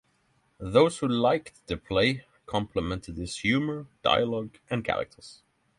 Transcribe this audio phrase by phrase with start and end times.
[0.57, 5.43] Those who liked the play complimented its humor, dialogue, and characters.